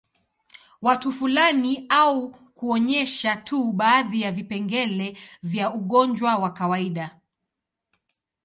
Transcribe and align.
Watu 0.81 1.11
fulani 1.11 1.85
au 1.89 2.29
kuonyesha 2.31 3.35
tu 3.35 3.71
baadhi 3.73 4.21
ya 4.21 4.31
vipengele 4.31 5.17
vya 5.43 5.73
ugonjwa 5.73 6.35
wa 6.35 6.53
kawaida 6.53 7.19